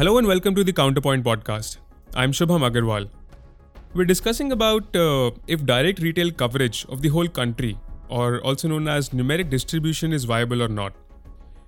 [0.00, 1.76] Hello and welcome to the Counterpoint podcast.
[2.14, 3.10] I'm Shubham Agarwal.
[3.92, 7.76] We're discussing about uh, if direct retail coverage of the whole country,
[8.08, 10.94] or also known as numeric distribution, is viable or not.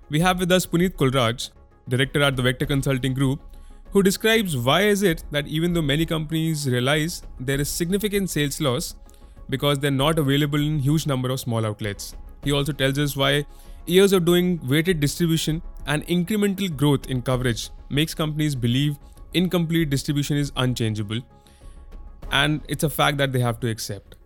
[0.09, 1.51] We have with us Puneet Kulraj,
[1.89, 3.43] director at the Vector Consulting Group,
[3.91, 8.63] who describes why is it that even though many companies realize there is significant sales
[8.63, 8.95] loss
[9.51, 12.15] because they're not available in huge number of small outlets.
[12.43, 13.45] He also tells us why
[13.85, 18.99] years of doing weighted distribution and incremental growth in coverage makes companies believe
[19.35, 21.21] incomplete distribution is unchangeable
[22.31, 24.17] and it's a fact that they have to accept.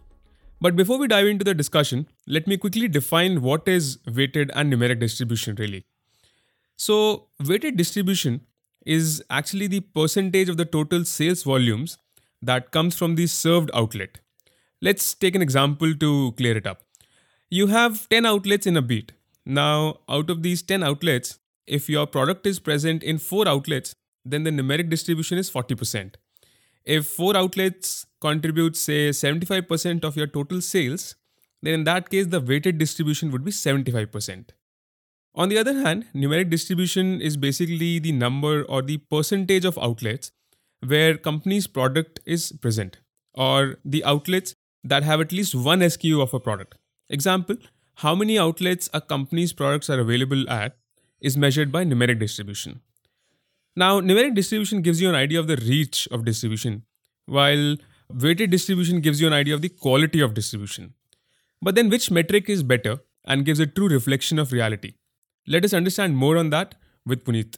[0.60, 4.72] But before we dive into the discussion, let me quickly define what is weighted and
[4.72, 5.84] numeric distribution really.
[6.76, 8.42] So, weighted distribution
[8.84, 11.98] is actually the percentage of the total sales volumes
[12.40, 14.20] that comes from the served outlet.
[14.80, 16.82] Let's take an example to clear it up.
[17.50, 19.12] You have 10 outlets in a beat.
[19.44, 24.44] Now, out of these 10 outlets, if your product is present in 4 outlets, then
[24.44, 26.14] the numeric distribution is 40%.
[26.84, 31.16] If 4 outlets contribute, say, 75% of your total sales,
[31.62, 34.50] then in that case, the weighted distribution would be 75%.
[35.34, 40.30] On the other hand, numeric distribution is basically the number or the percentage of outlets
[40.86, 42.98] where company's product is present
[43.34, 46.76] or the outlets that have at least one SKU of a product.
[47.10, 47.56] Example,
[47.96, 50.76] how many outlets a company's products are available at
[51.20, 52.80] is measured by numeric distribution.
[53.74, 56.84] Now, numeric distribution gives you an idea of the reach of distribution,
[57.26, 57.76] while
[58.08, 60.94] weighted distribution gives you an idea of the quality of distribution.
[61.60, 64.94] But then, which metric is better and gives a true reflection of reality?
[65.46, 66.74] Let us understand more on that
[67.04, 67.56] with Puneet.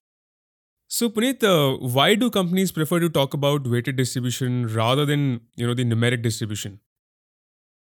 [0.89, 5.67] So, Puneet, uh, why do companies prefer to talk about weighted distribution rather than you
[5.67, 6.81] know the numeric distribution?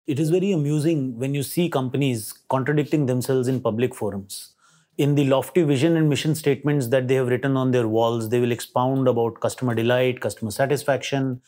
[0.08, 4.55] It is very amusing when you see companies contradicting themselves in public forums.
[4.98, 8.40] In the lofty vision and mission statements that they have written on their walls, they
[8.40, 11.42] will expound about customer delight, customer satisfaction,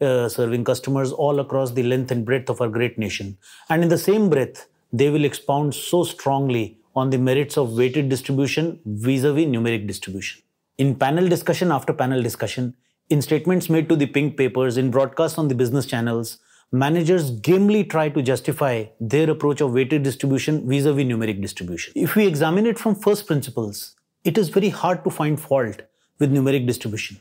[0.00, 3.36] uh, serving customers all across the length and breadth of our great nation.
[3.68, 8.08] And in the same breath, they will expound so strongly on the merits of weighted
[8.08, 10.42] distribution vis-a-vis numeric distribution.
[10.78, 12.74] In panel discussion after panel discussion,
[13.10, 16.38] in statements made to the pink papers, in broadcasts on the business channels,
[16.74, 21.92] managers gamely try to justify their approach of weighted distribution vis-a-vis numeric distribution.
[21.94, 25.82] If we examine it from first principles, it is very hard to find fault
[26.18, 27.20] with numeric distribution.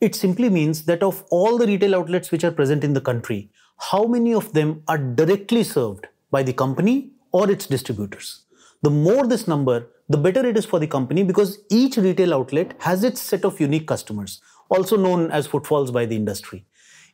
[0.00, 3.52] It simply means that of all the retail outlets which are present in the country,
[3.76, 8.46] how many of them are directly served by the company or its distributors?
[8.82, 12.74] The more this number, the better it is for the company because each retail outlet
[12.80, 16.64] has its set of unique customers, also known as footfalls by the industry.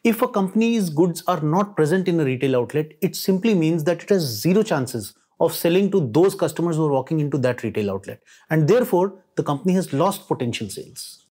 [0.04, 4.02] If a company's goods are not present in a retail outlet, it simply means that
[4.02, 7.90] it has zero chances of selling to those customers who are walking into that retail
[7.90, 8.20] outlet.
[8.50, 11.26] And therefore, the company has lost potential sales.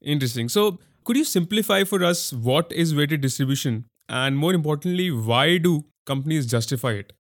[0.00, 0.48] Interesting.
[0.48, 5.84] So, could you simplify for us what is weighted distribution and more importantly, why do
[6.06, 7.12] companies justify it?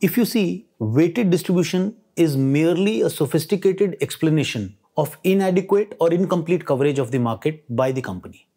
[0.00, 6.98] If you see, weighted distribution is merely a sophisticated explanation of inadequate or incomplete coverage
[6.98, 8.48] of the market by the company.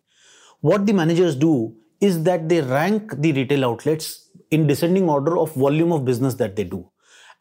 [0.62, 5.54] What the managers do is that they rank the retail outlets in descending order of
[5.54, 6.90] volume of business that they do.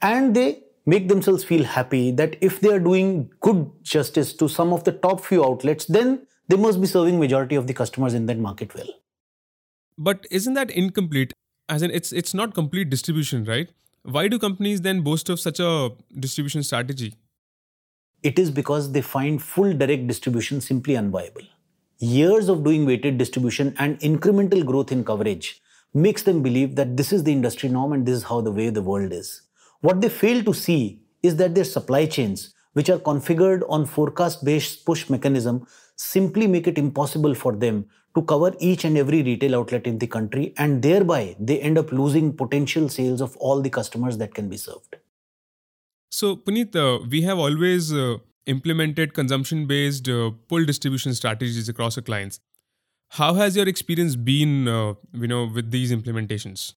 [0.02, 4.72] And they make themselves feel happy that if they are doing good justice to some
[4.72, 8.26] of the top few outlets, then they must be serving majority of the customers in
[8.26, 8.88] that market well.
[9.98, 11.32] But isn't that incomplete?
[11.68, 13.68] As in, it's it's not complete distribution, right?
[14.02, 17.14] Why do companies then boast of such a distribution strategy?
[18.22, 21.48] It is because they find full direct distribution simply unviable.
[21.98, 25.62] Years of doing weighted distribution and incremental growth in coverage
[25.94, 28.68] makes them believe that this is the industry norm and this is how the way
[28.68, 29.40] the world is.
[29.80, 34.44] What they fail to see is that their supply chains, which are configured on forecast
[34.44, 39.56] based push mechanism, simply make it impossible for them to cover each and every retail
[39.56, 43.70] outlet in the country and thereby they end up losing potential sales of all the
[43.70, 44.96] customers that can be served.
[46.10, 51.96] So, Puneet, uh, we have always uh, implemented consumption based uh, pull distribution strategies across
[51.96, 52.40] our clients.
[53.10, 56.74] How has your experience been, uh, you know, with these implementations?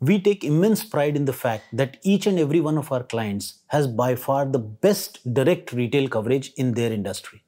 [0.00, 3.60] We take immense pride in the fact that each and every one of our clients
[3.68, 7.42] has by far the best direct retail coverage in their industry.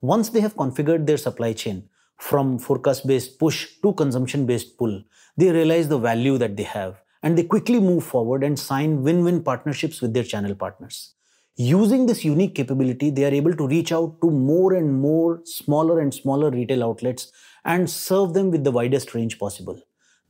[0.00, 1.88] Once they have configured their supply chain
[2.18, 5.02] from forecast based push to consumption based pull,
[5.36, 9.22] they realize the value that they have and they quickly move forward and sign win
[9.22, 11.14] win partnerships with their channel partners.
[11.56, 16.00] Using this unique capability, they are able to reach out to more and more smaller
[16.00, 17.30] and smaller retail outlets
[17.64, 19.80] and serve them with the widest range possible.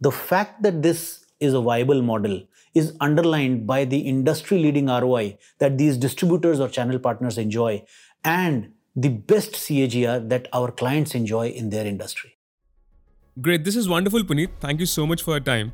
[0.00, 2.42] The fact that this is a viable model
[2.74, 7.84] is underlined by the industry leading ROI that these distributors or channel partners enjoy
[8.24, 12.38] and the best CAGR that our clients enjoy in their industry.
[13.40, 13.64] Great.
[13.64, 14.50] This is wonderful, Puneet.
[14.60, 15.72] Thank you so much for your time.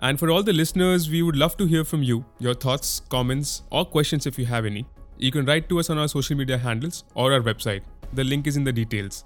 [0.00, 3.62] And for all the listeners, we would love to hear from you, your thoughts, comments,
[3.70, 4.86] or questions if you have any.
[5.18, 7.82] You can write to us on our social media handles or our website.
[8.14, 9.24] The link is in the details.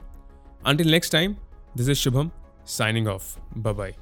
[0.65, 1.37] Until next time,
[1.77, 2.33] this is Shubham
[2.65, 3.39] signing off.
[3.57, 3.95] Bye bye.